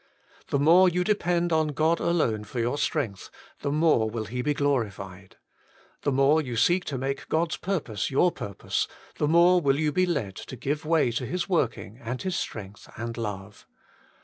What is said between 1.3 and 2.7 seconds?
on God alone for